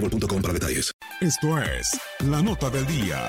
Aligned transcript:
boostmobile.com 0.00 0.42
para 0.42 0.54
detalles. 0.54 0.92
Esto 1.20 1.58
es 1.58 2.00
la 2.20 2.42
nota 2.42 2.70
del 2.70 2.86
día. 2.86 3.28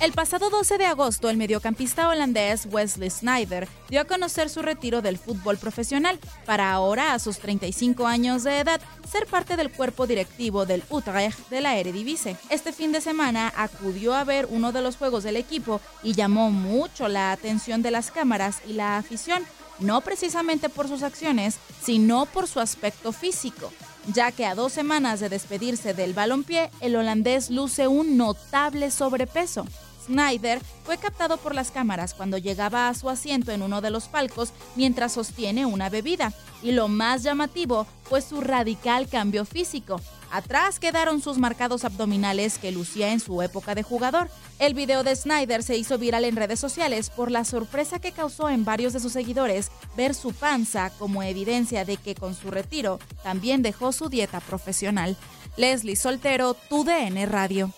El 0.00 0.12
pasado 0.12 0.48
12 0.48 0.78
de 0.78 0.86
agosto, 0.86 1.28
el 1.28 1.36
mediocampista 1.36 2.08
holandés 2.08 2.68
Wesley 2.70 3.10
Sneijder 3.10 3.66
dio 3.88 4.00
a 4.00 4.04
conocer 4.04 4.48
su 4.48 4.62
retiro 4.62 5.02
del 5.02 5.18
fútbol 5.18 5.58
profesional 5.58 6.20
para 6.46 6.70
ahora, 6.70 7.14
a 7.14 7.18
sus 7.18 7.38
35 7.38 8.06
años 8.06 8.44
de 8.44 8.60
edad, 8.60 8.80
ser 9.10 9.26
parte 9.26 9.56
del 9.56 9.72
cuerpo 9.72 10.06
directivo 10.06 10.66
del 10.66 10.84
Utrecht 10.88 11.48
de 11.50 11.60
la 11.60 11.76
Eredivisie. 11.76 12.36
Este 12.48 12.72
fin 12.72 12.92
de 12.92 13.00
semana 13.00 13.52
acudió 13.56 14.14
a 14.14 14.22
ver 14.22 14.46
uno 14.50 14.70
de 14.70 14.82
los 14.82 14.96
juegos 14.96 15.24
del 15.24 15.36
equipo 15.36 15.80
y 16.04 16.12
llamó 16.12 16.52
mucho 16.52 17.08
la 17.08 17.32
atención 17.32 17.82
de 17.82 17.90
las 17.90 18.12
cámaras 18.12 18.62
y 18.68 18.74
la 18.74 18.98
afición, 18.98 19.42
no 19.80 20.00
precisamente 20.00 20.68
por 20.68 20.88
sus 20.88 21.02
acciones, 21.02 21.58
sino 21.82 22.26
por 22.26 22.46
su 22.46 22.60
aspecto 22.60 23.12
físico 23.12 23.70
ya 24.12 24.32
que 24.32 24.46
a 24.46 24.54
dos 24.54 24.72
semanas 24.72 25.20
de 25.20 25.28
despedirse 25.28 25.94
del 25.94 26.14
balompié, 26.14 26.70
el 26.80 26.96
holandés 26.96 27.50
luce 27.50 27.88
un 27.88 28.16
notable 28.16 28.90
sobrepeso. 28.90 29.66
Snyder 30.06 30.60
fue 30.84 30.96
captado 30.96 31.36
por 31.36 31.54
las 31.54 31.70
cámaras 31.70 32.14
cuando 32.14 32.38
llegaba 32.38 32.88
a 32.88 32.94
su 32.94 33.10
asiento 33.10 33.52
en 33.52 33.62
uno 33.62 33.82
de 33.82 33.90
los 33.90 34.08
palcos 34.08 34.52
mientras 34.74 35.12
sostiene 35.12 35.66
una 35.66 35.90
bebida. 35.90 36.32
Y 36.62 36.72
lo 36.72 36.88
más 36.88 37.22
llamativo 37.22 37.86
fue 38.04 38.22
su 38.22 38.40
radical 38.40 39.08
cambio 39.08 39.44
físico. 39.44 40.00
Atrás 40.30 40.78
quedaron 40.78 41.20
sus 41.20 41.38
marcados 41.38 41.84
abdominales 41.84 42.58
que 42.58 42.72
lucía 42.72 43.12
en 43.12 43.20
su 43.20 43.40
época 43.42 43.74
de 43.74 43.82
jugador. 43.82 44.28
El 44.58 44.74
video 44.74 45.02
de 45.02 45.16
Snyder 45.16 45.62
se 45.62 45.76
hizo 45.76 45.98
viral 45.98 46.24
en 46.24 46.36
redes 46.36 46.60
sociales 46.60 47.10
por 47.10 47.30
la 47.30 47.44
sorpresa 47.44 47.98
que 47.98 48.12
causó 48.12 48.50
en 48.50 48.64
varios 48.64 48.92
de 48.92 49.00
sus 49.00 49.12
seguidores 49.12 49.70
ver 49.96 50.14
su 50.14 50.34
panza 50.34 50.90
como 50.98 51.22
evidencia 51.22 51.84
de 51.84 51.96
que 51.96 52.14
con 52.14 52.34
su 52.34 52.50
retiro 52.50 52.98
también 53.22 53.62
dejó 53.62 53.92
su 53.92 54.08
dieta 54.08 54.40
profesional. 54.40 55.16
Leslie 55.56 55.96
Soltero, 55.96 56.54
tu 56.54 56.84
DN 56.84 57.24
Radio. 57.26 57.72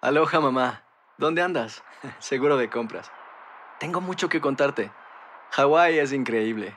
Aloha 0.00 0.40
mamá. 0.40 0.84
¿Dónde 1.18 1.42
andas? 1.42 1.82
Seguro 2.18 2.56
de 2.56 2.70
compras. 2.70 3.10
Tengo 3.78 4.00
mucho 4.00 4.28
que 4.28 4.40
contarte. 4.40 4.90
Hawái 5.50 5.98
es 5.98 6.12
increíble. 6.12 6.76